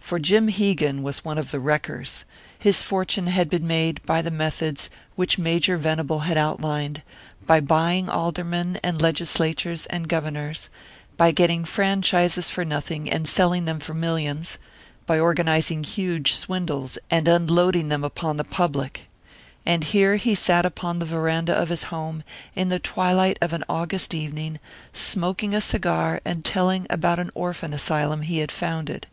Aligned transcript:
For 0.00 0.18
Jim 0.18 0.48
Hegan 0.48 1.02
was 1.02 1.26
one 1.26 1.36
of 1.36 1.50
the 1.50 1.60
wreckers. 1.60 2.24
His 2.58 2.82
fortune 2.82 3.26
had 3.26 3.50
been 3.50 3.66
made 3.66 4.00
by 4.06 4.22
the 4.22 4.30
methods 4.30 4.88
which 5.14 5.36
Major 5.36 5.76
Venable 5.76 6.20
had 6.20 6.38
outlined, 6.38 7.02
by 7.46 7.60
buying 7.60 8.08
aldermen 8.08 8.80
and 8.82 9.02
legislatures 9.02 9.84
and 9.90 10.08
governors; 10.08 10.70
by 11.18 11.32
getting 11.32 11.66
franchises 11.66 12.48
for 12.48 12.64
nothing 12.64 13.10
and 13.10 13.28
selling 13.28 13.66
them 13.66 13.78
for 13.78 13.92
millions; 13.92 14.56
by 15.04 15.18
organising 15.20 15.84
huge 15.84 16.32
swindles 16.32 16.96
and 17.10 17.28
unloading 17.28 17.88
them 17.90 18.04
upon 18.04 18.38
the 18.38 18.44
public. 18.44 19.06
And 19.66 19.84
here 19.84 20.16
he 20.16 20.34
sat 20.34 20.64
upon 20.64 20.98
the 20.98 21.04
veranda 21.04 21.52
of 21.52 21.68
his 21.68 21.84
home, 21.92 22.24
in 22.56 22.70
the 22.70 22.78
twilight 22.78 23.36
of 23.42 23.52
an 23.52 23.64
August 23.68 24.14
evening, 24.14 24.60
smoking 24.94 25.54
a 25.54 25.60
cigar 25.60 26.22
and 26.24 26.42
telling 26.42 26.86
about 26.88 27.18
an 27.18 27.30
orphan 27.34 27.74
asylum 27.74 28.22
he 28.22 28.38
had 28.38 28.50
founded! 28.50 29.06